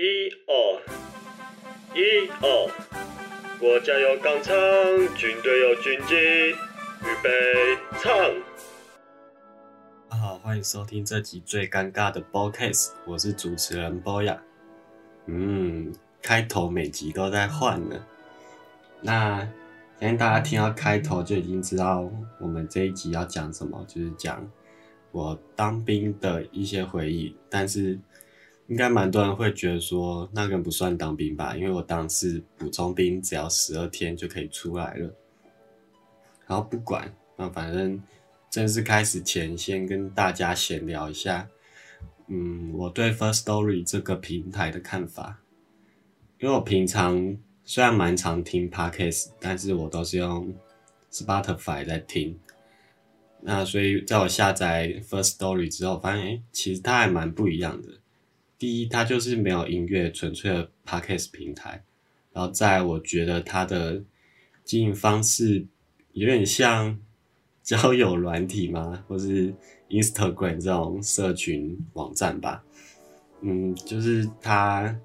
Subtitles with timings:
[0.00, 0.80] 一二
[1.92, 2.70] 一二，
[3.58, 4.54] 国家有钢枪，
[5.16, 8.12] 军队有军纪，预备唱。
[10.08, 14.38] 大家好，欢迎收听这集最尴尬的 b o c a s e 我是主持人 Boya。
[15.26, 18.00] 嗯，开头每集都在换呢。
[19.00, 19.40] 那
[19.98, 22.08] 相信大家听到开头就已经知道
[22.38, 24.48] 我们这一集要讲什么，就是讲
[25.10, 27.34] 我当兵的一些回忆。
[27.50, 27.98] 但是
[28.68, 31.56] 应该蛮多人会觉得说，那个不算当兵吧？
[31.56, 35.14] 因为我当时补充兵，只要十二天就可以出来了。
[36.46, 38.02] 然后不管，那反正
[38.50, 41.48] 正式开始前，先跟大家闲聊一下，
[42.26, 45.40] 嗯，我对 First Story 这个平台的看法。
[46.38, 50.54] 因为我平常虽然蛮常听 Podcast，但是我都是用
[51.10, 52.38] Spotify 在听。
[53.40, 57.97] 那所以在我下载 First Story 之后，发现诶，其实它还蛮不一样的。
[58.58, 61.84] 第一，它就是没有音乐，纯粹的 Podcast 平台。
[62.32, 64.02] 然后再，我觉得它的
[64.64, 65.64] 经营方式
[66.12, 66.98] 有点像
[67.62, 69.04] 交友软体吗？
[69.06, 69.54] 或是
[69.88, 72.64] Instagram 这种社群网站吧。
[73.40, 74.98] 嗯，就是它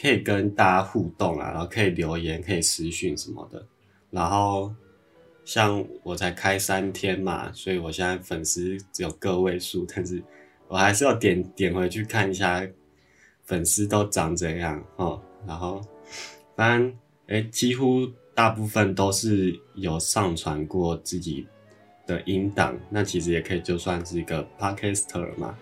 [0.00, 3.66] 可以跟大家互动啊，然后可以留言，可以私讯什么的。
[4.10, 4.74] 然后
[5.44, 10.22] 像我才开三天嘛，所以我现在粉丝只有个位数，但是
[10.70, 12.64] 我还是要点点回去看一下
[13.44, 15.20] 粉丝都长怎样哦。
[15.44, 15.80] 然后
[16.54, 16.96] 反正
[17.26, 21.44] 诶，几乎大部分都是有上传过自己
[22.06, 25.58] 的音档，那其实也可以就算是一个 podcaster 嘛。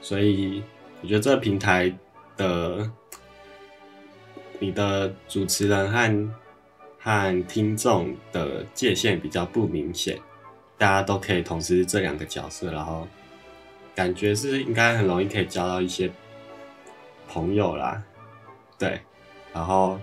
[0.00, 0.64] 所以
[1.00, 1.96] 我觉得这个平台
[2.36, 2.90] 的
[4.58, 6.34] 你的主持人和
[6.98, 10.18] 和听众的界限比较不明显，
[10.76, 13.06] 大家都可以同时这两个角色，然后
[14.00, 16.10] 感觉是应该很容易可以交到一些
[17.28, 18.02] 朋友啦，
[18.78, 18.98] 对，
[19.52, 20.00] 然后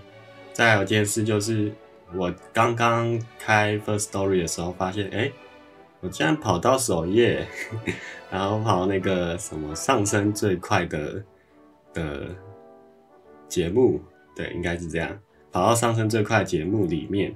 [0.52, 1.72] 再有件事就是
[2.14, 5.32] 我刚刚开 First Story 的时候发现，哎，
[5.98, 7.44] 我竟然跑到首页，
[8.30, 11.24] 然后跑到那个什么上升最快的
[11.92, 12.28] 的
[13.48, 14.00] 节目，
[14.36, 15.18] 对，应该是这样。
[15.50, 17.34] 跑到上升最快节目里面，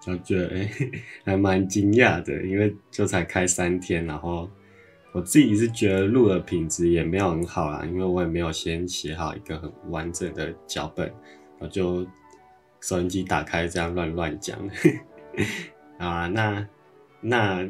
[0.00, 0.70] 就觉得哎，
[1.26, 4.48] 还蛮惊讶的，因为就才开三天，然后
[5.12, 11.12] 我自己是觉得录的品质也没有很好啦，因为我也没有先写好一个很完整的脚本，
[11.58, 12.06] 我就
[12.80, 14.58] 收音机打开这样乱乱讲
[15.98, 16.66] 啊，那
[17.20, 17.68] 那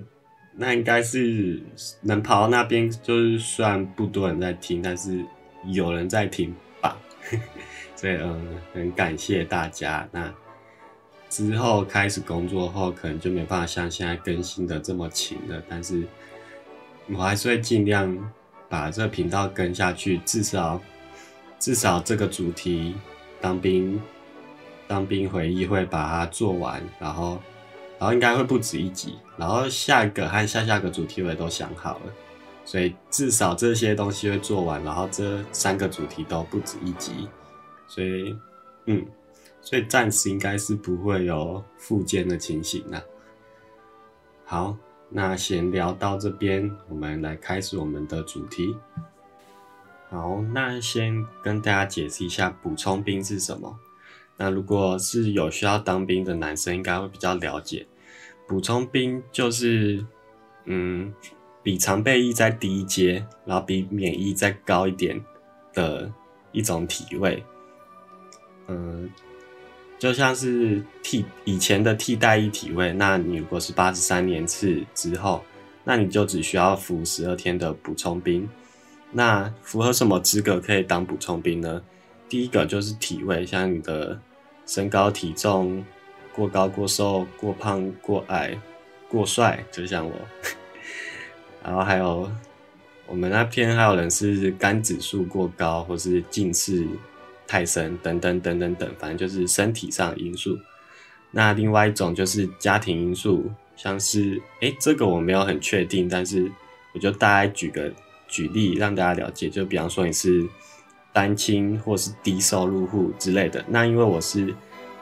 [0.55, 1.61] 那应该是
[2.03, 5.25] 能跑到那边，就是虽然不多人在听，但是
[5.67, 6.97] 有人在听吧。
[7.97, 10.09] 所以，嗯，很感谢大家。
[10.11, 10.35] 那
[11.29, 15.63] 之后开始工作后，可能就没办法像现在更新的这么勤了。
[15.69, 16.03] 但是，
[17.09, 18.33] 我还是会尽量
[18.69, 20.81] 把这频道跟下去，至少
[21.59, 22.95] 至少这个主题
[23.41, 24.01] 当兵
[24.87, 27.41] 当兵回忆会把它做完，然后
[27.99, 32.13] 然后应该会不止一集，然后下一个和下下个主题我也都想好了，
[32.65, 37.29] 所以至少这些东西会做完，然后这三个主题都不止一集。
[37.89, 38.35] 所以，
[38.87, 39.05] 嗯，
[39.61, 43.03] 所以暂时应该是不会有复健的情形啦。
[44.47, 44.77] 好，
[45.15, 48.75] 那闲聊到这边，我们来开始我们的主题。
[50.09, 53.79] 好，那先跟大家解释一下补充兵是什么。
[54.39, 57.87] 那如果是有需要当兵的男生，应该会比较了解。
[58.49, 60.05] 补充兵就是，
[60.65, 61.13] 嗯，
[61.63, 65.23] 比常备役再低一阶，然后比免疫再高一点
[65.75, 66.11] 的
[66.53, 67.45] 一种体位。
[68.69, 69.11] 嗯，
[70.03, 75.45] 就像是替以前的替代役体位，那你如果是八十三年次之后，
[75.85, 78.51] 那你就只需要服十二天的补充兵。
[79.13, 81.81] 那符合什么资格可以当补充兵呢？
[82.29, 84.21] 第一个就是体位，像你的
[84.67, 85.85] 身高体重
[86.35, 88.59] 过高过瘦过胖过矮
[89.09, 90.13] 过帅，就像我。
[91.63, 92.29] 然后还有
[93.07, 96.89] 我们那边还有人是肝指数过高，或是近视。
[97.47, 100.59] 太深等等等等等，反正就是身体上的因素。
[101.31, 106.51] 那另外一种就是家庭因素，像是诶，这个我没有很确定，但是
[106.95, 107.93] 我就大概举个
[108.29, 109.49] 举例让大家了解。
[109.49, 110.47] 就比方说你是
[111.13, 114.55] 单亲或是低收入户之类的，那因为我是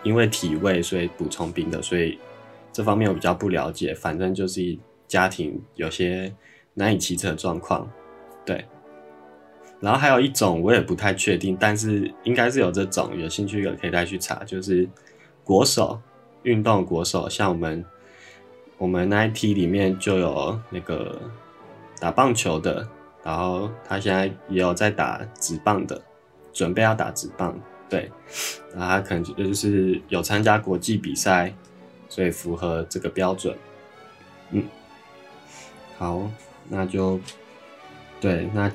[0.03, 2.19] 因为体位所以补充兵的，所以
[2.73, 3.95] 这方面我比较不了解。
[3.95, 4.79] 反正就是
[5.09, 6.33] 家庭有些
[6.75, 7.91] 难以启齿的状况，
[8.45, 8.65] 对。
[9.81, 14.89] 然后还有一种我也不太确定，但是应该是有这种，有兴趣的可以再去查，就是
[15.43, 15.99] 国手
[16.43, 17.85] 运动国手，像我们
[18.77, 21.21] 我们那一梯里面就有那个
[21.99, 22.87] 打棒球的，
[23.25, 26.01] 然后他现在也有在打直棒的，
[26.53, 28.11] 准备要打直棒，对，
[28.75, 31.53] 然后他可能就是有参加国际比赛，
[32.09, 33.57] 所以符合这个标准。
[34.51, 34.63] 嗯，
[35.97, 36.31] 好，
[36.69, 37.19] 那就
[38.21, 38.71] 对，那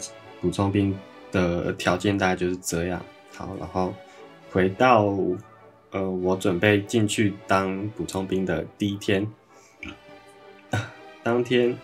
[0.46, 0.96] 补充兵
[1.32, 3.02] 的条件大概就是这样。
[3.34, 3.92] 好，然后
[4.52, 5.12] 回到
[5.90, 9.28] 呃，我准备进去当补充兵的第一天，
[11.24, 11.76] 当天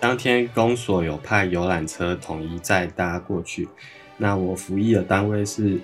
[0.00, 3.68] 当天公所有派游览车统一载大家过去。
[4.16, 5.78] 那我服役的单位是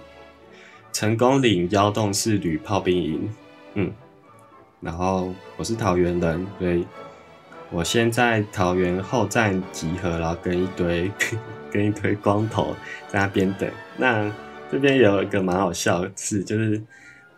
[0.94, 3.30] 成功岭幺洞四旅炮兵营，
[3.74, 3.92] 嗯，
[4.80, 6.86] 然后我是桃园人，所以
[7.70, 11.10] 我先在桃园后站集合，然后跟一堆
[11.70, 12.74] 跟一堆光头
[13.08, 13.70] 在那边等。
[13.96, 14.30] 那
[14.70, 16.82] 这边有一个蛮好笑的事，就是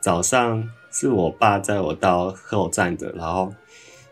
[0.01, 3.53] 早上是我爸载我到后站的，然后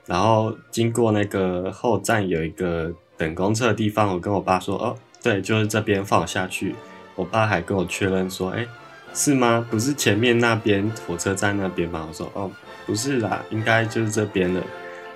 [0.07, 6.75] 然后经过那个后站有一个等公车的地方，我跟我爸说，哦，对，就是这边放下去。
[7.15, 8.67] 我爸还跟我确认说，哎，
[9.15, 9.67] 是吗？
[9.71, 12.07] 不是前面那边火车站那边吗？
[12.09, 12.51] 我说，哦，
[12.87, 14.63] 不是啦，应该就是这边了。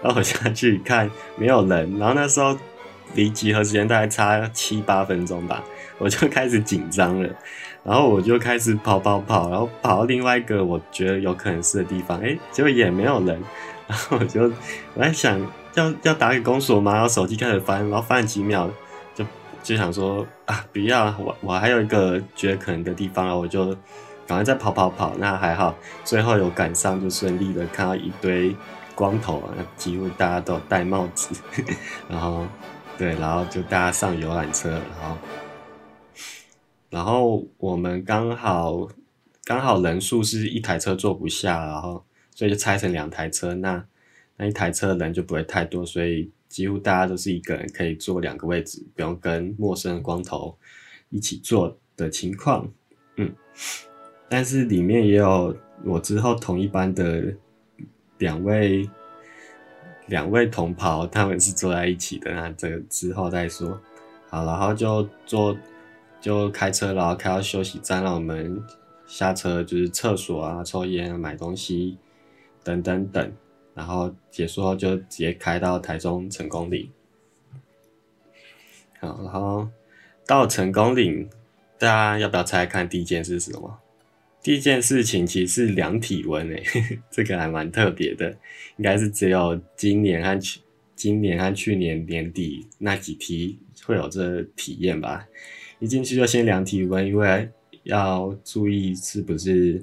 [0.04, 1.98] 然后我下去看，没有人。
[1.98, 2.54] 然后那时候
[3.14, 5.64] 离集合时间大概差七八分钟吧，
[5.96, 7.28] 我就开始紧张了。
[7.82, 13.42] 然后我就开始跑跑跑，然后跑到另外一个我觉得有可能是的地方，哎，结果也没有人。
[13.86, 14.42] 然后我就
[14.92, 15.40] 我在想，
[15.74, 16.92] 要要打给公所吗？
[16.92, 18.68] 然后手机开始翻，然后翻了几秒，
[19.14, 19.24] 就
[19.62, 23.74] 就想说啊，不要，我我还有一个觉得可能的地方，然后我就
[24.26, 25.14] 赶快再跑跑跑。
[25.16, 25.74] 那还好，
[26.04, 28.54] 最后有赶上，就顺利的看到一堆。
[28.94, 31.34] 光头啊，几乎大家都戴帽子，
[32.08, 32.46] 然后
[32.96, 35.16] 对，然后就大家上游览车，然后
[36.90, 38.88] 然后我们刚好
[39.44, 42.04] 刚好人数是一台车坐不下，然后
[42.34, 43.84] 所以就拆成两台车，那
[44.36, 50.56] 那一台车的人就不会太多，所以几乎大家都是一个人可以坐两个位置，不用跟陌生的光头
[51.10, 52.68] 一起坐的情况，
[53.16, 53.34] 嗯，
[54.28, 57.34] 但是里面也有我之后同一班的。
[58.18, 58.88] 两位
[60.06, 63.80] 两位同袍，他们是坐在一起的，那这个之后再说。
[64.28, 65.56] 好，然后就坐
[66.20, 68.62] 就开车，然后开到休息站，让我们
[69.06, 71.96] 下车，就是厕所啊、抽烟啊、买东西
[72.62, 73.32] 等等等。
[73.74, 76.90] 然后结束后就直接开到台中成功岭。
[79.00, 79.68] 好，然后
[80.26, 81.28] 到成功岭，
[81.78, 83.80] 大家要不要猜看第一件事是什么？
[84.44, 86.62] 第一件事情其实是量体温诶，
[87.10, 88.30] 这个还蛮特别的，
[88.76, 90.60] 应该是只有今年和去
[90.94, 95.26] 今年和去年年底那几批会有这体验吧。
[95.78, 97.48] 一进去就先量体温，因为
[97.84, 99.82] 要注意是不是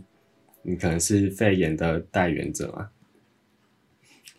[0.62, 2.92] 你可能是肺炎的带源者嘛。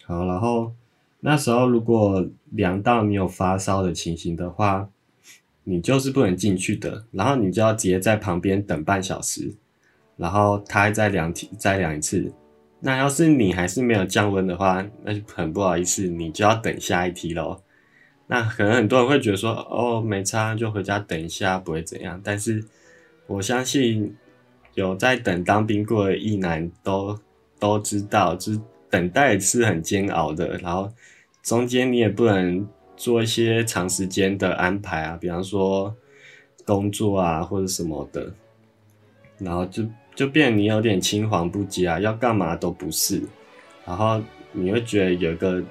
[0.04, 0.72] 好，然后
[1.18, 4.88] 那时候如果量到你有发烧的情形的话，
[5.64, 9.54] 你就是不能进去的，然后你就要直接在旁边等半小时。
[10.22, 12.32] 然后他再量体再量一次，
[12.78, 17.60] 那要是你还是没有降温的话，那就很不好意思，你就要等下一梯喽。
[18.28, 22.20] 那可能很多人会觉得说，哦，没差，就回家等一下，不会怎样。
[22.22, 22.64] 但是
[23.26, 24.16] 我相信
[24.74, 27.18] 有在等当兵过的役男都
[27.58, 30.56] 都知道，就是等待是很煎熬的。
[30.58, 30.88] 然后
[31.42, 32.64] 中间你也不能
[32.96, 35.92] 做一些长时间的安排啊，比方说
[36.64, 38.32] 工作啊或者什么的，
[39.38, 39.82] 然后就。
[40.14, 43.22] 就变你有点青黄不接啊，要干嘛都不是，
[43.86, 44.20] 然后
[44.52, 45.62] 你会觉得有个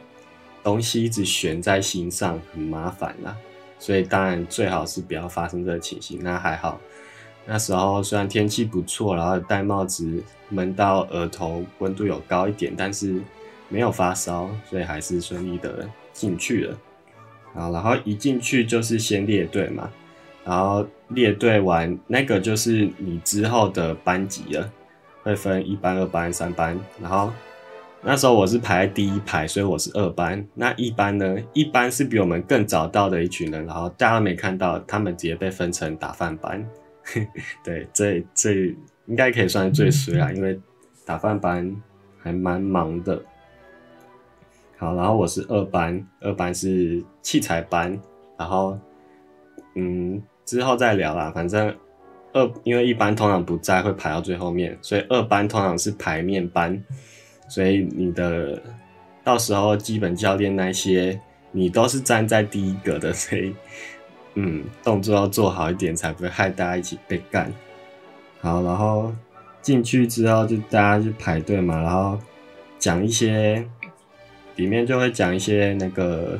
[0.64, 3.38] 东西一直悬在心上，很麻烦啦。
[3.78, 6.20] 所以当然最好是不要发生这个情形。
[6.22, 6.80] 那还好，
[7.46, 13.22] 那时候虽然天气不错，然后戴帽子闷到额头，温度有高一点，但是
[13.70, 16.78] 没有发烧，所以还是顺利的进去了。
[17.54, 19.90] 好，然后一进去就是先列队嘛。
[20.44, 24.72] 然后列队完，那个就是你之后的班级了，
[25.22, 26.80] 会分一班、二班、三班。
[27.00, 27.32] 然后
[28.02, 30.44] 那时候我是排在第一排，所以我是二班。
[30.56, 31.38] 那一班呢？
[31.54, 36.68] 一班是比我们更早到的一群人，然后大家没看到，他们直接被分成打饭班。
[37.64, 40.60] 对，这这应该可以算是最衰啦，因为
[41.06, 41.72] 打饭班
[42.18, 43.22] 还蛮忙的。
[44.80, 48.00] 好，然后我是二班，二班是器材班，
[48.40, 48.76] 然后
[49.76, 50.20] 嗯。
[50.46, 51.74] 之后再聊啦，反正
[52.34, 56.82] 二因为一班通常不在，会排到最后面，所以二班通常是排面班，
[57.48, 58.62] 所以你的
[59.24, 61.20] 到时候基本教练那些
[61.52, 63.54] 你都是站在第一个的， 所以
[64.36, 67.52] 嗯，动作要做好一点，才不会害大家一起被干。
[68.40, 69.14] 好，然后
[69.62, 72.18] 进去之后就大家去排队嘛，然后
[72.80, 73.64] 讲一些
[74.56, 76.40] 里面就会讲一些那个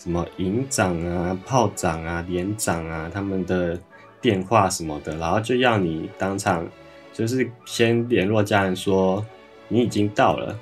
[0.00, 3.78] 什么营长啊、炮长啊、连长啊他们的
[4.18, 6.66] 电话什么的，然后就要你当场
[7.12, 9.22] 就是先联络家人说
[9.68, 10.58] 你已经到了，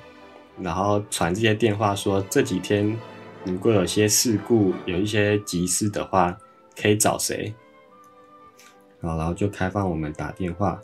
[0.59, 2.99] 然后传这些电话说这几天
[3.45, 6.37] 如果有些事故、有一些急事的话，
[6.75, 7.53] 可以找谁。
[9.01, 10.77] 好，然后就开放我们打电话，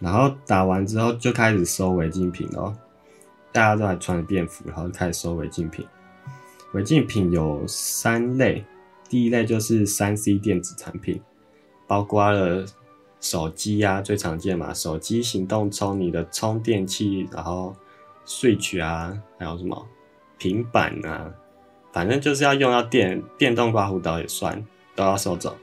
[0.00, 2.76] 然后打完之后就开始收违禁品哦。
[3.52, 5.86] 大家都还穿着便服，然后就开始收违禁品。
[6.72, 8.64] 违禁品有三类，
[9.08, 11.20] 第一类就是三 C 电子产品，
[11.86, 12.66] 包括了
[13.20, 17.74] 手机啊，最常见嘛，手机、行动充、你的充电器，然后
[18.26, 19.86] Switch 啊，还有什么
[20.36, 21.32] 平板啊，
[21.92, 24.62] 反正就是要用到电，电动刮胡刀也算，
[24.94, 25.56] 都要收走。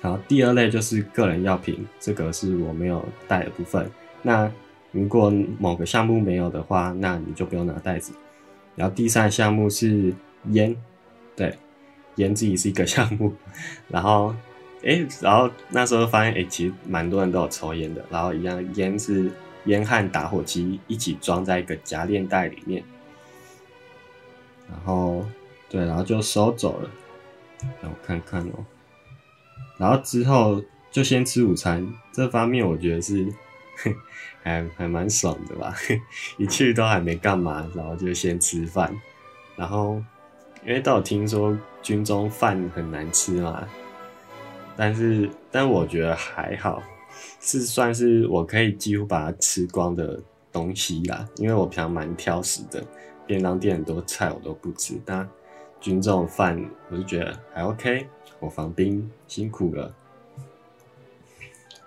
[0.00, 3.90] 然后第二类就是个人药品，这个是我没有带的部分。
[4.22, 4.50] 那
[4.92, 8.12] 如果某个项目没有的话，那你就不用拿袋子。
[8.76, 10.14] 然后第三项目是
[10.50, 10.74] 烟，
[11.36, 11.56] 对，
[12.16, 13.34] 烟自己是一个项目。
[13.88, 14.34] 然后，
[14.84, 18.04] 哎，然后那时候发现，哎，其实蛮多人都有抽烟的。
[18.10, 19.30] 然后一样，烟是
[19.66, 22.82] 烟和打火机一起装在一个夹链袋里面。
[24.68, 25.26] 然后，
[25.68, 26.90] 对，然后就收走了。
[27.82, 28.64] 让我看看哦。
[29.76, 33.26] 然后之后就先吃午餐，这方面我觉得是
[34.42, 35.74] 还还蛮爽的吧。
[36.38, 38.94] 一去都还没干嘛，然后就先吃饭。
[39.56, 40.02] 然后
[40.64, 43.66] 因为到听说军中饭很难吃嘛，
[44.76, 46.82] 但是但我觉得还好，
[47.40, 50.20] 是算是我可以几乎把它吃光的
[50.50, 51.28] 东西啦。
[51.36, 52.82] 因为我平常蛮挑食的，
[53.26, 55.28] 便当店很多菜我都不吃，但
[55.80, 58.06] 军中饭我就觉得还 OK。
[58.38, 59.94] 我防兵辛苦了，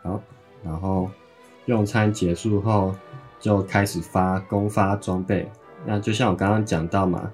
[0.04, 0.22] 好，
[0.64, 1.10] 然后
[1.66, 2.94] 用餐结束后
[3.40, 5.50] 就开始发公发装备。
[5.86, 7.32] 那就像我刚刚讲到嘛，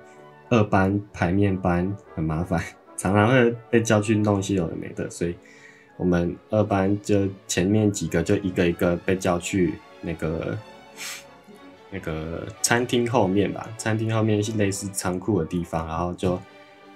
[0.49, 2.63] 二班排面班很麻烦，
[2.97, 5.35] 常常会被叫去弄一些有的没的，所以
[5.97, 10.57] 我们二班就前面几个就一个一个被叫去那个
[11.91, 16.39] 那个餐厅后面吧，餐厅后面是类似仓库的地方，然后就。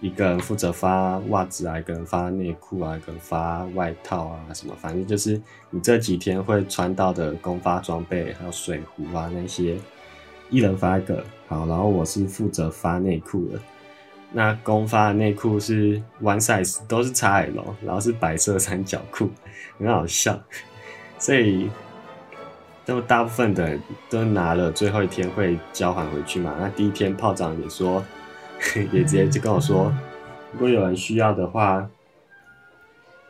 [0.04, 9.78] 一个人负责发袜子啊，一个人发内裤啊，一个人发外套啊，什么，反正就是你这几天会穿到的公发装备，还有水壶啊那些，
[10.50, 11.24] 一人发一个。
[11.48, 13.60] 好，然后我是负责发内裤的。
[14.34, 19.30] 那公发的内裤是 one size，都是 XL，然后是白色三角裤，
[19.80, 20.38] 很好笑。
[21.18, 21.70] 所以，
[22.86, 23.80] 都大部分的
[24.10, 26.54] 都拿了，最后一天会交还回去嘛。
[26.60, 28.04] 那第一天炮长也说。
[28.92, 29.94] 也直接就跟我说，
[30.54, 31.90] 如果有人需要的话，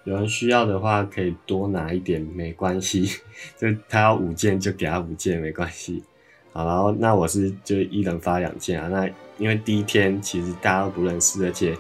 [0.04, 3.10] 有人需要的话可以多拿一点，没关系。
[3.58, 6.04] 就他要五件就给他五件，没关系。
[6.52, 8.88] 好，然后那我是就一人发两件啊。
[8.90, 11.75] 那因为第一天其实大家都不认识，而且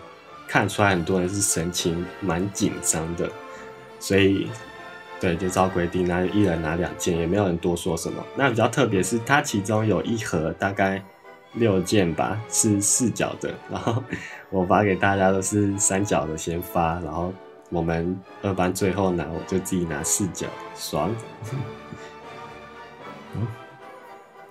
[0.47, 3.29] 看出来很多人是神情蛮紧张的，
[3.99, 4.47] 所以
[5.19, 8.23] 对就照规定，那就一人拿两件，也没有人多说什么。
[8.35, 11.03] 那比较特别是，它其中有一盒大概。
[11.53, 14.03] 六件吧，是四角的，然后
[14.49, 17.31] 我发给大家都是三角的，先发，然后
[17.69, 21.13] 我们二班最后拿，我就自己拿四角，爽。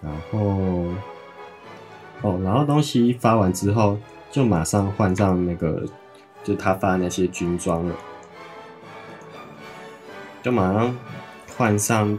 [0.00, 0.38] 然后
[2.22, 3.98] 哦，然后东西发完之后，
[4.30, 5.84] 就马上换上那个，
[6.44, 7.96] 就他发那些军装了，
[10.40, 10.96] 就马上
[11.56, 12.16] 换上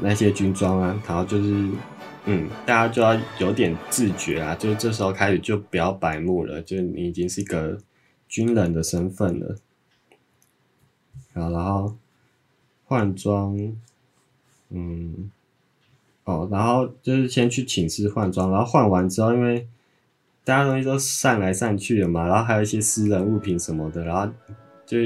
[0.00, 1.68] 那些军装啊，然后就是。
[2.26, 7.76] 嗯，大家就要有点自觉啊，就是这时候开始就不要白目了，就你已经是一个
[8.26, 9.56] 军人的身份了。
[11.34, 11.94] 好，然后
[12.86, 13.54] 换装，
[14.70, 15.30] 嗯，
[16.24, 19.68] 哦，然后就是先去寝室换装，然后换完之后，因为
[20.44, 24.32] 大家东西都散来散去的嘛，然后还有一些私人物品什么的，然后
[24.86, 24.96] 就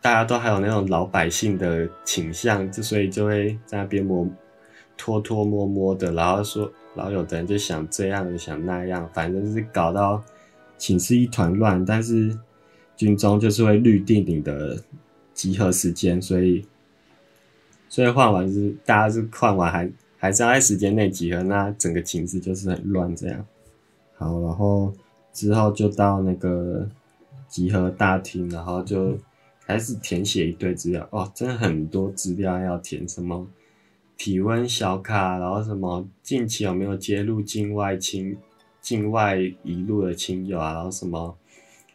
[0.00, 4.26] 大家都还有那种老百姓的倾向，就所以就会在那边摸。
[4.96, 10.22] 拖拖摸摸的，然后说，然后有的人就想这样，想那样，反正是搞到
[10.78, 11.84] 寝室一团乱。
[11.84, 12.36] 但是
[12.96, 14.82] 军中就是会预定你的
[15.34, 16.64] 集合时间，所以
[17.88, 23.46] 所以换完是大家是换完还还是要在时间内集合，那整个寝室就是很乱这样。
[24.16, 24.92] 好，然后
[25.32, 26.88] 之后就到那个
[27.48, 29.16] 集合大厅，然后就
[29.66, 31.06] 开始填写一堆资料。
[31.10, 33.46] 哦，真的很多资料要填，什么？
[34.16, 38.36] 体温小卡，然后什么近期有没有接入境外亲、
[38.80, 41.36] 境外一路的亲友啊，然后什么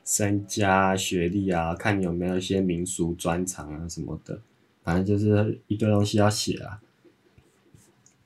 [0.05, 4.39] 身家、学历啊，看你有没有一些民俗专长啊什么的，
[4.83, 6.79] 反正就是一堆东西要写啊。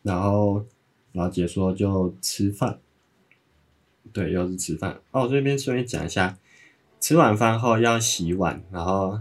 [0.04, 0.66] 然后
[1.14, 2.80] 老姐说就吃饭，
[4.12, 5.00] 对，又是吃饭。
[5.12, 6.38] 哦，这边顺便讲一下，
[7.00, 9.20] 吃完饭后要洗碗，然后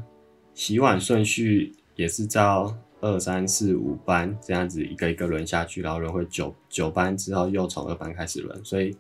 [0.53, 8.97] 洗碗顺序也是照二三四五班这样子一个一个轮下去，然后轮回九九班之后又从二班开始轮，所以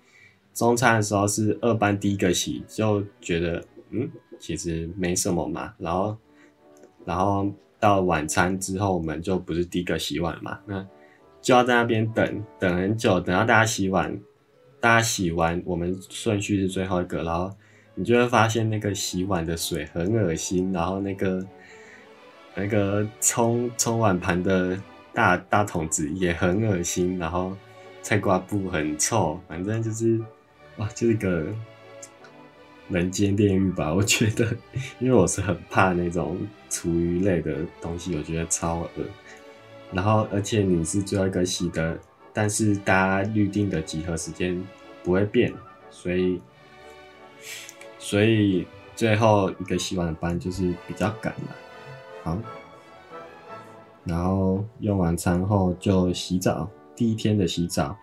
[0.53, 6.17] 中餐的时候是二班第一个洗，就觉得嗯其实没什么嘛，然后
[7.05, 10.87] 然后到晚餐之后我们就不是第一个洗碗嘛，那
[11.41, 14.21] 就要在那边等等很久，等到大家洗碗。
[14.81, 17.51] 大家洗完，我们顺序是最后一个，然后
[17.95, 21.43] 你就会发现那个洗碗的水很恶心，然后那个
[22.55, 24.81] 那个冲冲碗盘的
[25.13, 27.57] 大大桶子也很恶心，然后
[28.03, 30.21] 菜瓜布很臭，反正就是
[30.77, 31.47] 哇，就是个
[32.89, 33.93] 人间炼狱吧。
[33.95, 34.47] 我觉得，
[34.99, 36.39] 因为我是很怕那种
[36.71, 38.89] 厨余类的东西，我觉得超恶。
[39.93, 41.99] 然后，而且你是最后一个洗的。
[42.37, 44.61] 但是大家预定的集合时间
[45.05, 45.55] 不会变，
[45.89, 46.43] 所以
[47.97, 51.57] 所以最后一个洗碗班就是比较赶了。
[52.25, 52.37] 好，
[54.03, 57.97] 然后用完餐后就洗澡，第一天的洗澡。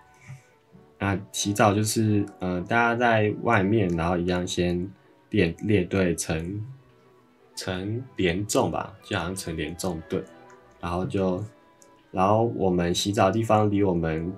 [0.98, 4.90] 那洗澡就是呃，大家在外面，然后一样先
[5.32, 6.66] 列列队成
[7.56, 10.24] 成连众吧，就好像成连众队，
[10.80, 11.44] 然后就。
[12.14, 14.34] 然后我们洗澡地方离我们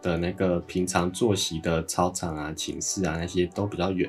[0.00, 4.08] 的那个平常作息的操场啊、寝室啊那些都比较远，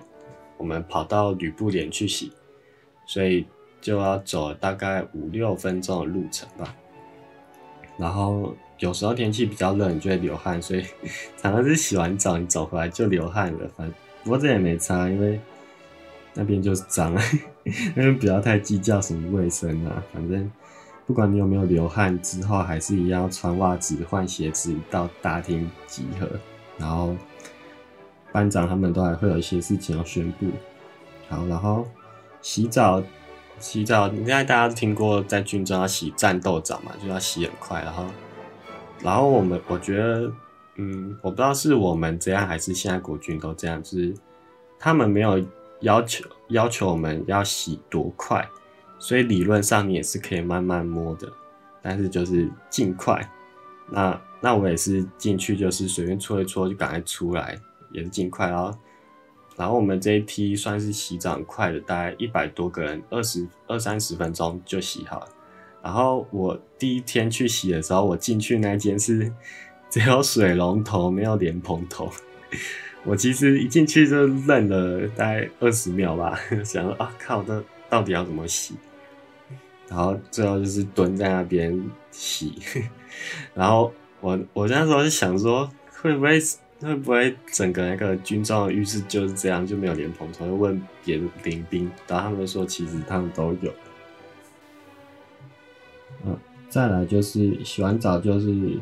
[0.55, 2.31] 我们跑到吕布连去洗，
[3.07, 3.47] 所以
[3.87, 6.75] 就要走大概五六分钟的路程吧。
[7.97, 10.83] 然后有时候天气比较热，你就会流汗，所以
[11.41, 13.65] 常常是洗完澡你走回来就流汗了。
[13.77, 13.89] 反
[14.25, 15.39] 不过这也没差，因为
[16.33, 17.15] 那边就是脏，
[17.95, 20.51] 那边不要太计较什么卫生啊，反正。
[21.05, 26.27] 不管你有没有流汗，之后还是一样穿袜子、换鞋子到大厅集合。
[26.77, 27.15] 然后
[28.33, 30.47] 班长他们都还会有一些事情要宣布。
[31.29, 31.87] 好，然后
[32.41, 33.01] 洗澡，
[33.59, 37.81] 洗澡，应该大家听过在军中要洗战斗澡嘛，就要洗很快。
[37.81, 38.05] 然后，
[39.01, 40.31] 然后我们我觉得，
[40.75, 44.13] 嗯，我不知道是我们这样还是现在国军都这样，就是
[44.79, 45.43] 他们没有
[45.81, 48.47] 要求要求我们要洗多快。
[48.99, 51.27] 所以理论上你也是可以慢慢摸的，
[51.81, 53.21] 但是就是尽快。
[53.89, 57.59] 那那我也是进去就是随便搓一搓就赶快出来，
[57.91, 58.49] 也是尽快。
[58.49, 58.75] 然后
[59.57, 65.27] 然后我们这一批算是洗澡快的，大概一百多个人，二十二三十分钟就洗好了。
[65.83, 69.33] 然后我第一天去洗的时候，我进去那间是
[69.89, 72.11] 只有水龙头，没有莲蓬头。
[73.03, 78.75] 我其实一进去就愣了大概二十秒吧， 想说啊靠，这到底要怎么洗？
[79.89, 82.53] 然后最后就是蹲在那边洗，
[83.53, 86.37] 然后我我那时候就想说，会不会
[86.79, 90.45] 会不会整个那个军装浴室就是这样，就没有莲蓬头？
[90.45, 93.73] 就问别的林兵，然后他们说其实他们都有。
[96.25, 96.37] 嗯，
[96.69, 98.79] 再来就是洗完澡就是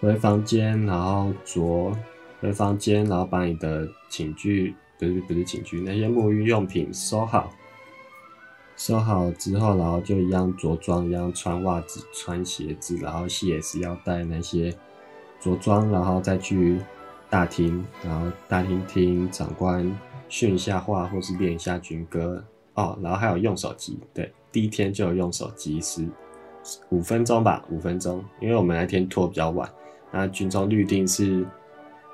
[0.00, 1.92] 回房间，然后着
[2.40, 7.52] 回房间，然后把你的寝具不是不是寝具那些沐浴用品收好。
[8.76, 14.72] 收好之后，然后就一样着装，一样穿袜子、穿鞋子，然后系也是要带那些
[15.40, 16.78] 着装，然后再去
[17.30, 19.90] 大厅，然后大厅听长官
[20.28, 22.42] 训一下话，或是练一下军歌
[22.74, 22.98] 哦。
[23.02, 26.06] 然后还有用手机，对，第一天就有用手机，是
[26.90, 29.68] 五分钟吧，五分钟，因为我们那天拖比较晚，
[30.10, 31.46] 那军中预定是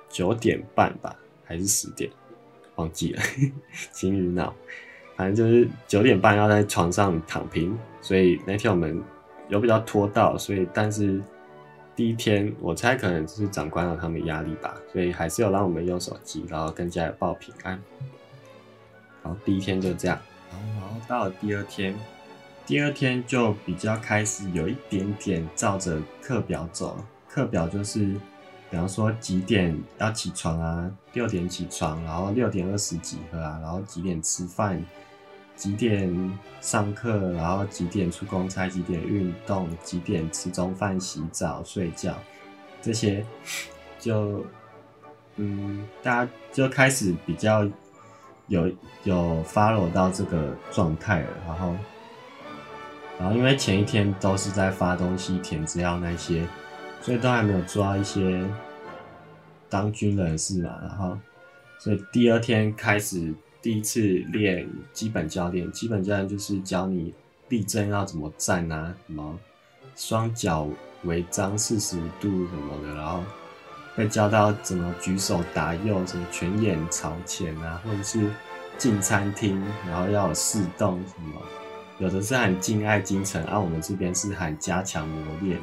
[0.09, 2.11] 九点半吧，还是十点，
[2.77, 3.22] 忘记了，
[3.92, 4.55] 今日脑。
[5.16, 9.00] 反正就是九点半要在床上躺平，所以那天我们
[9.48, 11.22] 有比较拖到，所以但是
[11.96, 17.80] 第一天我猜可能就是长官让他们压力吧，所以还是有让我们用手机，然后更加有报平安。
[19.22, 20.18] 好，第一天就这样，
[20.50, 21.94] 然后到了第二天，
[22.66, 28.04] 第二天就比较开始有一点点照着课表走，课表就是，
[28.70, 34.85] 比方说几点要起床啊，六点起床，然后六点二十集合啊，然后几点吃饭。
[35.56, 42.12] 几点上课，然后几点出公差，几点运动，几点吃中饭、洗澡、睡觉，
[42.82, 43.24] 这些
[43.98, 44.44] 就
[45.36, 47.64] 嗯，大家就开始比较
[48.48, 48.70] 有
[49.04, 51.28] 有 follow 到这个状态了。
[51.46, 51.76] 然后，
[53.18, 56.44] 然后因为前一天都是在发东西、填资料那些，
[57.00, 58.44] 所以都还没有抓一些
[59.70, 60.76] 当军人的事嘛。
[60.82, 61.16] 然后，
[61.78, 63.32] 所以第二天开始。
[63.64, 67.14] 第一次练基本教练，基本教练就是教你
[67.48, 69.40] 立正要怎么站啊，什么
[69.96, 70.68] 双脚
[71.05, 73.24] 围张四十度什么的，然后
[73.94, 78.31] 会教到怎么举手答右，什么全眼朝前啊，或者是
[78.77, 81.40] 进餐厅，然后要有四动什么，
[82.00, 85.59] 有的是喊敬爱精神，而、我们这边是喊加强磨练，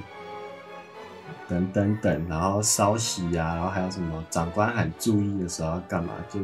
[1.51, 6.39] 等等等，然后稍息啊，然后还有什么长官喊注意的时候要干嘛，就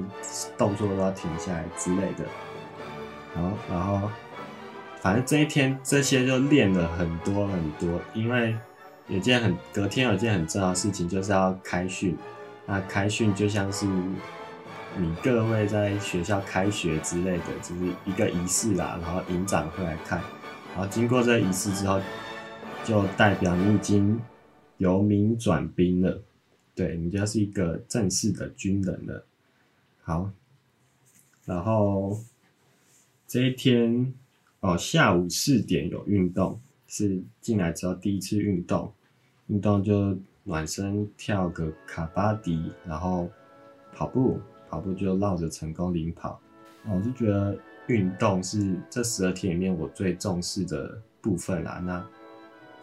[0.57, 2.25] 动作都要停下来之类的，
[3.33, 4.09] 然后然后
[4.99, 8.55] 反正这一天这些就练了很多很多，因为。
[9.09, 12.17] 有件很隔天有件很重要的事情，就是要开训。
[12.65, 18.99] 那开训就像是你各位在学校开学之类的，就是一个仪式啦。
[19.01, 20.19] 然后营长会来看，
[20.75, 22.01] 然后经过这仪式之后，
[22.83, 24.19] 就代表你已经
[24.77, 26.21] 由民转兵了，
[26.75, 29.25] 对你就是一个正式的军人了。
[30.01, 30.31] 好，
[31.45, 32.19] 然后
[33.27, 34.13] 这一天
[34.59, 38.93] 哦，下午四点有运动，是进来之后第一次运动。
[39.47, 43.29] 运动就暖身，跳个卡巴迪，然后
[43.93, 46.39] 跑步，跑步就绕着成功领跑。
[46.85, 51.81] 我是觉得运动是这十二天里面我最重视的部分啦。
[51.83, 52.05] 那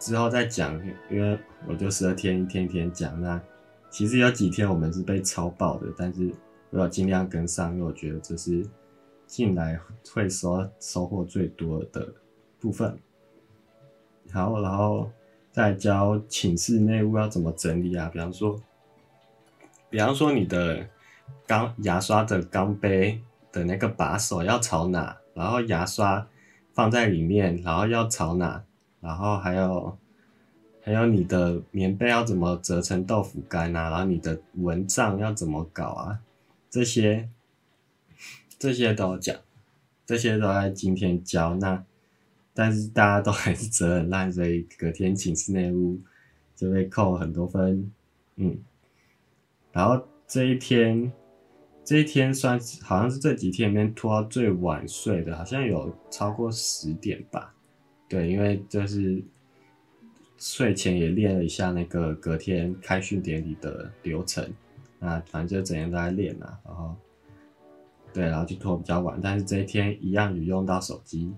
[0.05, 3.19] 之后再讲，因为我就十二天一天一天讲。
[3.19, 3.41] 那
[3.89, 6.31] 其实有几天我们是被超爆的，但是
[6.69, 8.63] 我要尽量跟上，因为我觉得这是
[9.25, 9.79] 进来
[10.13, 12.07] 会收收获最多的
[12.59, 12.95] 部分。
[14.31, 15.09] 好，然后。
[15.55, 18.09] 再教寝室内务要怎么整理啊？
[18.11, 18.61] 比方说，
[19.89, 20.85] 比方说你的
[21.47, 23.21] 钢牙刷的钢杯
[23.53, 26.27] 的那个把手要朝哪，然后牙刷
[26.73, 28.65] 放在里面，然后要朝哪，
[29.05, 29.97] 然后还有
[30.81, 33.89] 还有你的棉被要怎么折成豆腐干啊？
[33.91, 36.19] 然后你的蚊帐要怎么搞啊？
[36.69, 37.29] 这些
[38.59, 39.35] 这些都讲，
[40.05, 41.85] 这些都在今天教那。
[42.57, 45.99] 但是大家都还是责很烂，所以隔天寝室内务
[46.55, 47.91] 就被扣很多分，
[48.37, 48.57] 嗯。
[49.73, 51.11] 然后这一天，
[51.83, 57.54] 这一天算好像是这几天里面拖到最晚睡的，好像有超过十点吧。
[58.07, 59.21] 对，因为就是
[60.37, 64.47] 睡前也练了一下那个隔天开训典礼的流程，
[64.99, 66.59] 那反正就整天都在练啊。
[66.63, 66.95] 然后，
[68.13, 71.33] 对，然后就拖比较晚，但是这一天一样有用到手机。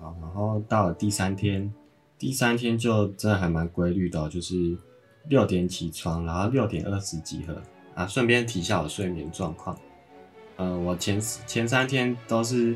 [0.00, 1.72] 好，然后到了第三天，
[2.18, 4.76] 第三天就真的还蛮规律的，就是
[5.28, 7.62] 六点起床，然后六点二十集合
[7.94, 8.06] 啊。
[8.06, 9.78] 顺便提一下我睡眠状况，
[10.56, 12.74] 呃，我前前三天都是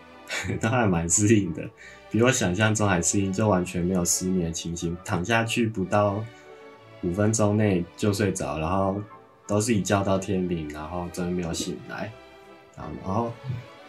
[0.62, 1.68] 都还蛮适应的，
[2.12, 6.22] 比我想象中还适应，就完全没有失眠的情形，躺下去不到
[7.02, 9.02] 五分钟内就睡着，然后
[9.48, 12.12] 都是一觉到天明，然后真的没有醒来，
[12.76, 13.32] 然后。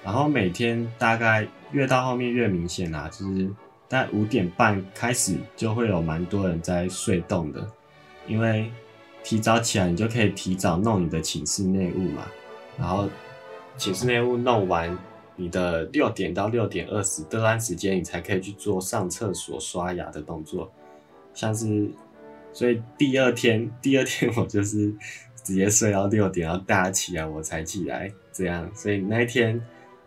[0.05, 3.49] 然后每天大概越到后面越明显啦，就是
[3.88, 7.65] 在五点半开始就会有蛮多人在睡动的，
[8.27, 8.69] 因为
[9.23, 12.27] 提早起来你就可以提早弄你的寝室内务嘛，
[12.77, 13.07] 然后
[13.77, 14.93] 寝室内务弄完，
[15.35, 20.71] 你的六点到六点二十这段时间你才可以去做上厕所、刷牙的动作，
[21.33, 21.89] 像是，
[22.51, 24.93] 所以第二天 第二天我就是
[25.43, 29.61] 直接睡到六点，然后大家起来我才起来，这样，所以那一天。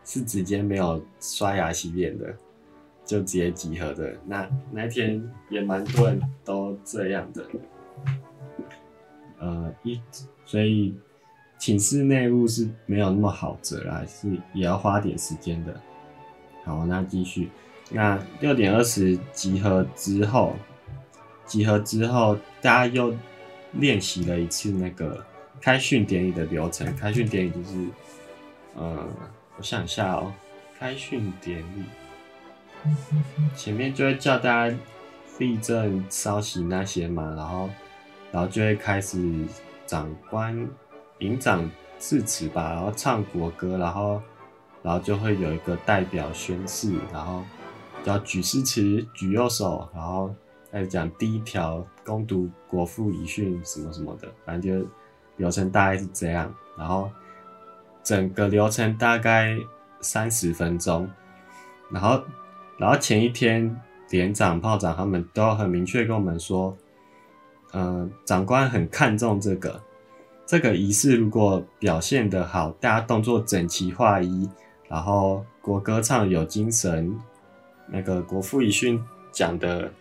[0.08, 2.32] 是直接没有刷牙洗脸的，
[3.04, 4.16] 就直接集合的。
[4.24, 7.44] 那那一天也蛮多人都这样的，
[9.40, 10.00] 呃，一
[10.44, 10.94] 所以
[11.58, 15.80] 寝室内务是没有那么好折啦，是也要花点时间的。
[16.64, 17.50] 好，那继续。
[17.90, 20.54] 那六点二十集合之后，
[21.44, 23.14] 集合之后大家又
[23.72, 25.24] 练习了一次那个
[25.60, 26.94] 开训典礼的流程。
[26.96, 27.86] 开训典礼就是，
[28.74, 29.08] 呃。
[29.58, 30.34] 我想一下哦，
[30.78, 31.84] 开训典礼
[33.56, 34.76] 前面就会叫大家
[35.38, 37.70] 立正、稍息那些嘛，然后，
[38.30, 39.18] 然后就会开始
[39.86, 40.68] 长官、
[41.18, 44.20] 营长致辞吧，然后唱国歌，然后，
[44.82, 47.42] 然后就会有一个代表宣誓，然后
[48.04, 50.34] 叫举诗词、举右手，然后
[50.70, 54.88] 开始讲第一条攻读国父遗训什么什么的，反正就
[55.36, 57.10] 流程大概是这样，然后。
[58.06, 59.58] 整个流程大概
[60.00, 61.10] 三十分钟，
[61.90, 62.22] 然后，
[62.78, 63.76] 然后前一天
[64.10, 66.76] 连长、炮长他们都很明确跟我们说，
[67.72, 69.82] 嗯，长官很看重这个，
[70.46, 74.48] 这个仪式如果表现得好，大家动作整齐划一，
[74.88, 77.14] 然后国歌唱有精神，
[77.88, 79.92] 那个国父遗训讲的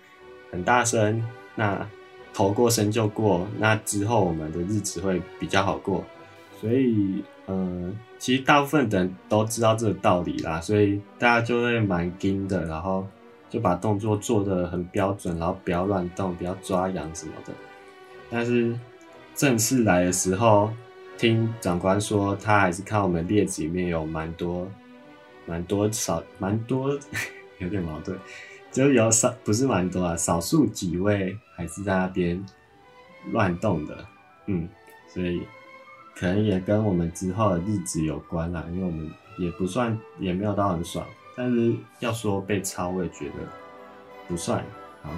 [0.52, 1.22] 很大声，
[1.56, 1.86] 那
[2.34, 6.04] 头过身就过，那之后我们的日子会比较好过，
[6.62, 7.24] 所以。
[7.48, 13.06] 嗯，其实大部分人都知道这个道理啦，所以大家就会蛮盯的，然后
[13.52, 17.54] 就把动作做得很标准，然后不要乱动，不要抓痒什么的。
[18.32, 18.76] 但是
[19.36, 20.72] 正式来的时候，
[21.18, 24.66] 听长官说，他还是看我们列子里面有蛮多、
[25.46, 26.98] 蛮多少、蛮多，
[27.60, 28.18] 有点矛盾，
[28.72, 32.44] 就有少不是蛮多啊，少数几位还是在那边
[33.32, 34.06] 乱动的，
[34.46, 34.70] 嗯，
[35.10, 35.42] 所以
[36.16, 43.34] 可能也跟我们之后的日子有关啦，因为我们也不算也没有到很爽，但是要说被抄，我也觉得
[44.30, 44.64] 不算
[45.02, 45.10] 好。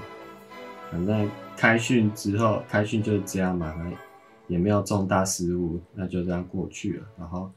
[0.90, 3.76] 反正开训之后，开训就这样嘛，
[4.48, 7.06] 也没有重大失误，那就这样过去了。
[7.18, 7.52] 然后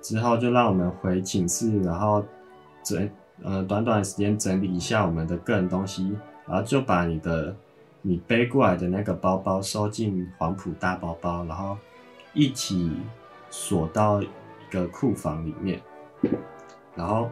[0.00, 2.24] 之后就让我们回寝室，然后
[2.82, 3.08] 整
[3.42, 6.16] 呃短短时间整理一下我们的个人东西，
[6.46, 7.54] 然后就把你的
[8.00, 11.76] 你背过来的那个包包收进黄埔大包包，然后
[12.34, 12.90] 一起
[13.50, 14.28] 锁到一
[14.70, 15.80] 个库房里面。
[16.94, 17.30] 然后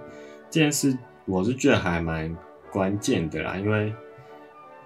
[0.50, 2.36] 这件事我是觉得还蛮
[2.70, 3.92] 关键的啦，因为。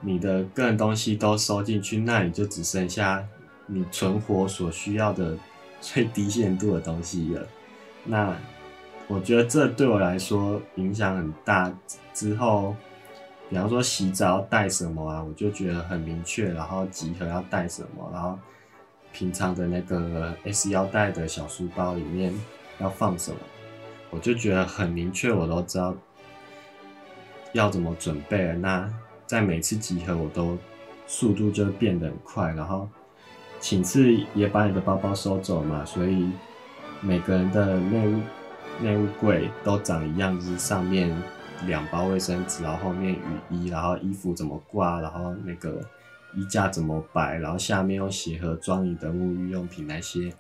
[0.07, 3.27] 你的个人东西都收进去，那你就只剩下
[3.67, 5.37] 你存活所需要的
[5.81, 7.47] 最低限度的东西了。
[8.05, 8.37] 那
[9.07, 11.73] 我觉得这对我来说影响很大。
[12.13, 12.75] 之后，
[13.51, 16.53] 比方说洗澡要带什么啊，我就觉得很明确。
[16.53, 18.39] 然后集合要带什么，然后
[19.13, 22.33] 平常的那个 S 腰带的小书包里面
[22.79, 23.39] 要放什么，
[24.11, 25.95] 我就觉得很明确，我都知道
[27.53, 28.55] 要怎么准备了。
[28.55, 28.93] 那
[29.27, 30.57] 在每次集合，我都
[31.07, 32.89] 速度就变得很快，然后
[33.65, 36.31] 寝室也把你的包包收走嘛，所以
[37.01, 38.21] 每个人的内务
[38.83, 41.11] 内务柜都长一样，就是上面
[41.67, 45.81] 两包卫生纸，然后后面雨衣，然后衣服怎么挂，然后那个
[46.35, 50.31] 衣架怎么摆，然后下面用鞋盒装你的沐浴用品那些，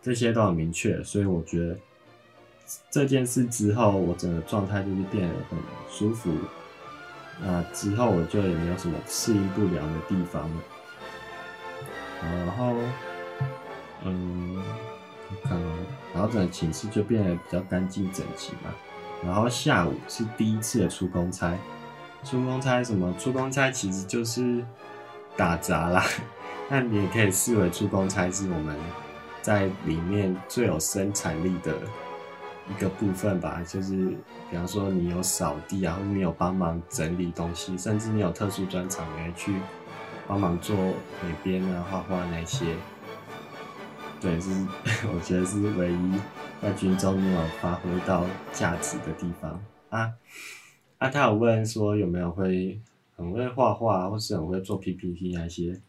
[0.00, 1.76] 这些都很明确，所以我觉得
[2.90, 5.58] 这件事之后，我整个状态就是变得很
[5.90, 6.32] 舒服。
[7.42, 10.62] 那之后我就也没有什么适应不良的地方了。
[12.22, 12.74] 然后，
[14.04, 14.62] 嗯，
[15.42, 15.62] 可能，
[16.14, 18.70] 然后整个寝室就变得比较干净整齐嘛。
[19.24, 21.54] 然后下午是第一次的出公差，
[22.24, 23.14] 出公差什么？
[23.18, 24.64] 出公差其实就是
[25.36, 26.04] 打杂啦。
[26.68, 28.76] 那你也可以视为出公差是我们
[29.42, 31.74] 在里面最有生产力的。
[32.68, 34.14] 一个部分吧，就是
[34.48, 39.56] 比方说你有扫地啊，或者你有帮忙整理东西，甚至你有特殊专长，你会去
[40.30, 42.76] 帮忙做美编啊、画画那些。
[44.20, 44.48] 对，是
[45.12, 46.12] 我觉得是唯一
[46.62, 50.14] 在军中没有发挥到价值的地方啊。
[50.98, 52.80] 啊，他有问说有没有会
[53.16, 55.80] 很会画画，或是很会做 PPT 那些。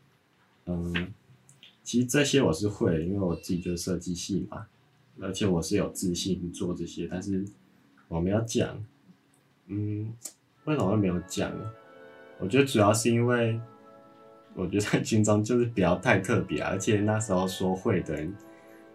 [0.65, 1.13] 嗯，
[1.83, 4.65] 其实这些我是会，因为我自己就是设计系嘛。
[5.21, 7.45] 而且我是有自信做这些，但是
[8.07, 8.83] 我没有讲。
[9.67, 10.11] 嗯，
[10.65, 11.51] 为什么会没有讲？
[12.39, 13.61] 我觉得主要是因为，
[14.53, 18.35] 我觉得在军中就是不要太特别， 而且那时候说会的人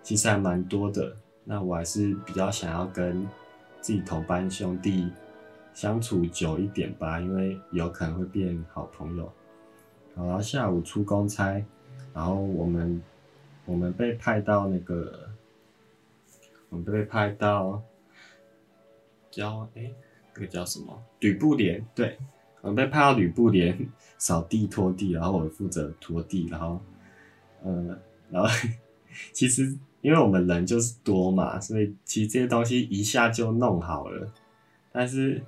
[0.03, 1.15] 其实还蛮多的。
[1.45, 3.27] 那我还是比较想要跟
[3.81, 5.11] 自己同班兄弟
[5.73, 9.33] 相处久一点吧，因为有可能会变好朋友。
[10.15, 11.65] 然后下午出公差，
[12.13, 13.03] 然后我们
[13.65, 15.29] 我们被派到那个。
[16.69, 17.81] 我们被派到
[19.31, 19.89] 叫哎，
[20.35, 21.87] 那个叫什么吕布连？
[21.95, 22.19] 对，
[22.61, 23.77] 我们被派到吕布连
[24.19, 26.81] 扫地拖地，然后我负责拖地，然后，
[27.63, 27.99] 呃，
[28.31, 28.49] 然后
[29.33, 34.33] 其实因为我们人就是多嘛，所以其实这些东西一下就弄好了。
[34.93, 35.43] 但是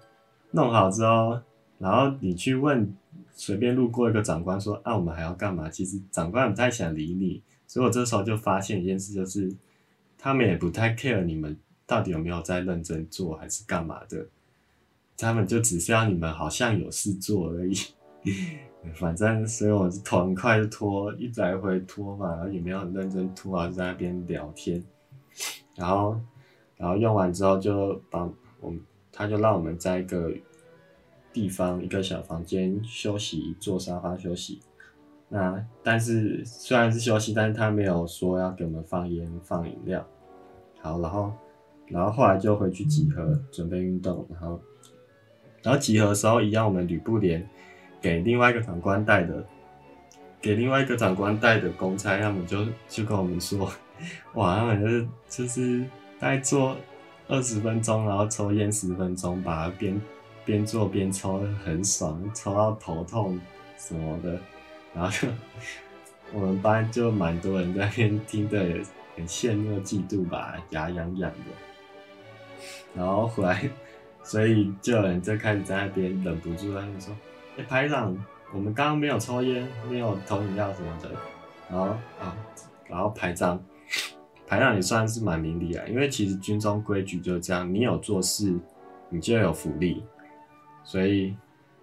[0.51, 1.40] 弄好之后，
[1.79, 2.94] 然后你去问
[3.33, 5.68] 随便路过一个长官说啊，我们还要干嘛？
[5.68, 9.55] 其实长官不太想理你，所以我这时候就发现一件事，就是。
[10.21, 14.27] 他们也不太 care 你们到底有没有在认真做还是干嘛的，
[15.18, 17.74] 他们就只是要你们好像有事做而已。
[18.94, 24.83] 反正所以我是拖很快就拖，一来回拖嘛，然后也没有很认真拖啊，就在那边聊天。
[25.74, 26.18] 然后，
[26.76, 28.81] 然后用完之后就帮我们，
[29.12, 30.33] 他就让我们在一个
[31.33, 34.61] 地方一个小房间休息，坐沙发休息。
[35.28, 40.07] 那但是虽然是休息，但是他没有说要给我们放烟放饮料。
[40.81, 41.33] 好，然后
[41.88, 44.26] 然后后来就回去集合，准备运动。
[44.31, 44.59] 然后
[45.62, 47.47] 然后集合的时候一样，我们吕布连
[48.01, 49.44] 给另外一个长官带的，
[50.40, 53.71] 给另外一个长官带的公差，他们就就跟我们说，
[54.35, 55.85] 哇，他们就是就是
[56.18, 56.77] 大概做
[57.27, 60.01] 二十分钟，然后抽烟十分钟，把边
[60.44, 63.38] 边做边抽，很爽，抽到头痛
[63.77, 64.38] 什么的。
[64.94, 65.29] 然后就
[66.33, 68.59] 我们班就蛮多人在那边听的，
[69.16, 72.57] 很羡慕嫉妒吧，牙痒痒的。
[72.94, 73.68] 然后回来，
[74.29, 77.17] 所以就有人就开始在那边忍不住在那边说
[77.57, 78.14] ：“哎，排长，
[78.53, 81.09] 我们刚刚没有抽烟，没有投饮料什么的。”
[81.71, 81.87] 然后
[82.21, 82.37] 啊，
[82.87, 83.59] 然后排长，
[84.47, 88.55] 排长也算是蛮明理啊，因为其实军中规矩就是这样，你有做事，
[89.09, 90.05] 你就有福利，
[90.85, 91.35] 所以，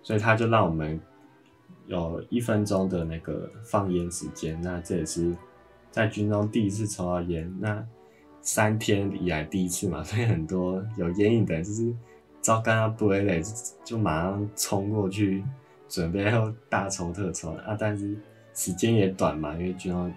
[0.04, 1.02] 所以他就让我们
[1.88, 5.36] 有一分钟的那个放烟时间，那这也是
[5.90, 7.84] 在军中第一次抽到烟，那
[8.42, 11.92] 三天以来第一次嘛，所以很多有烟瘾的人就是
[12.46, 13.42] 照干他不会嘞，
[13.84, 15.44] 就马上冲过去
[15.90, 18.16] 准备要大抽特抽啊，但是。
[18.58, 20.10] 时间也短嘛，因为军中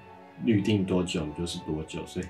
[0.44, 2.26] 预定多久就是多久，所以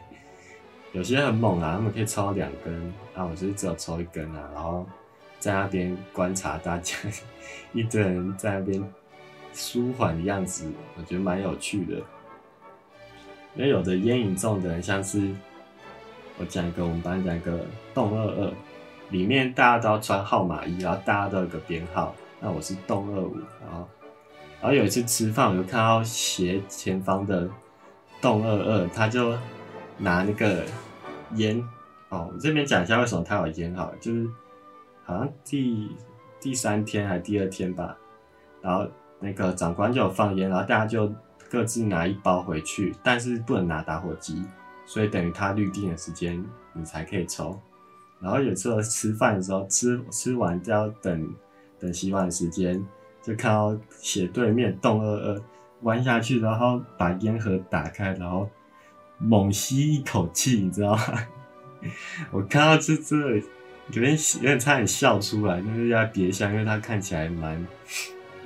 [0.92, 2.74] 有些很猛啊，他们可以抽两根
[3.14, 4.86] 啊，我就是只有抽一根啊，然后
[5.38, 6.94] 在那边观察大家
[7.74, 8.82] 一堆人在那边
[9.52, 11.96] 舒缓的样子，我觉得蛮有趣的。
[13.54, 15.30] 因为有的烟瘾重的人，像是
[16.38, 17.60] 我讲一个我们班讲一个
[17.92, 18.52] 洞二二，
[19.10, 23.88] 里面大家都要穿号码一，然后大家都有个编号，那我是洞二五，然后。
[24.60, 27.48] 然后有一次吃饭，我就看到斜前方的
[28.20, 29.32] 洞二二，他就
[29.98, 30.64] 拿那个
[31.36, 31.62] 烟
[32.08, 34.28] 哦，我这边讲一下为什么他有烟好，就是
[35.04, 35.94] 好像第
[36.40, 37.96] 第三天还是第二天吧，
[38.60, 38.84] 然后
[39.20, 41.08] 那个长官就有放烟，然后大家就
[41.48, 44.42] 各自拿一包回去，但是不能拿打火机，
[44.84, 47.56] 所以等于他预定的时间你才可以抽。
[48.20, 51.34] 然后有时候吃饭的时候吃吃完就要等
[51.78, 52.84] 等洗碗时间。
[53.20, 55.42] 就看到斜对面洞二二
[55.82, 58.48] 弯下去，然后把烟盒打开，然后
[59.18, 61.02] 猛吸一口气，你知道吗？
[62.32, 63.16] 我看到这这
[63.90, 67.66] 有点有点差点笑出来，就是要别笑，因为他看起来蛮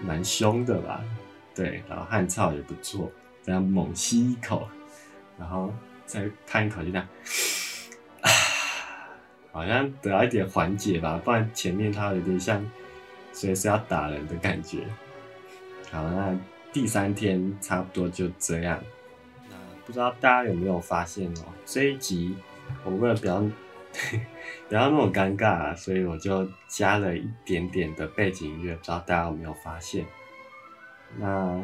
[0.04, 1.00] 蛮凶的吧？
[1.54, 3.08] 对，然后汗臭也不错，
[3.44, 4.66] 这样猛吸一口，
[5.38, 5.72] 然后
[6.06, 7.06] 再叹一口，就这样，
[9.52, 12.68] 好像得到一点缓解吧，不然前面他有点像。
[13.34, 14.80] 随时要打人的感觉。
[15.90, 16.38] 好，那
[16.70, 18.78] 第三天差不多就这样。
[19.48, 21.44] 那不知道大家有没有发现哦？
[21.64, 22.36] 这一集
[22.84, 23.40] 我为了不要
[24.68, 30.04] 不要那么尴尬，所以我就加了一点点的背景音乐，不知道大家有没有发现？
[31.16, 31.58] 那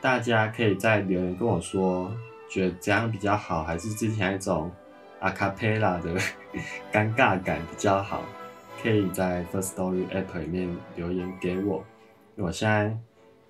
[0.00, 2.12] 大家可以在留言跟我说，
[2.50, 4.72] 觉得这样比较好，还是之前那种
[5.20, 6.14] 阿卡贝拉的
[6.92, 8.22] 尴尬感比较好？
[8.82, 11.82] 可以在 First Story App 里面留言给我，
[12.36, 12.96] 我现在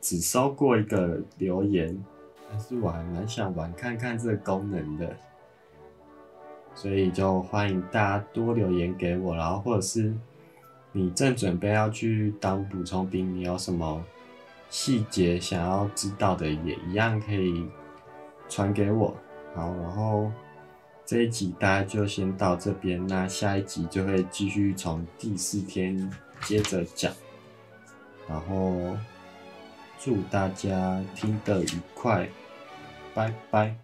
[0.01, 2.03] 只收过一个留言，
[2.49, 5.17] 但是我还蛮想玩看看这个功能的，
[6.75, 10.15] 所以就欢迎大家多留言给我，然后或者是
[10.93, 14.03] 你正准备要去当补充兵，你有什么
[14.71, 17.69] 细节想要知道的，也一样可以
[18.49, 19.15] 传给我。
[19.55, 20.31] 好，然后。
[21.07, 26.11] 这一集大家就先到这边，那下一集就会继续从第四天
[26.43, 27.15] 接着讲，
[28.29, 28.99] 然后
[30.01, 32.29] 祝大家听得愉快，
[33.15, 33.77] 拜拜。